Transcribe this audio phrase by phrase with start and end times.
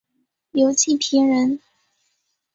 [0.49, 1.59] 刘季平人。